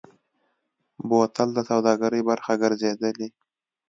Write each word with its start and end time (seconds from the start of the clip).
بوتل 1.07 1.49
د 1.53 1.59
سوداګرۍ 1.69 2.21
برخه 2.29 2.53
ګرځېدلی. 2.61 3.27